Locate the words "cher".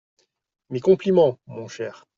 1.67-2.07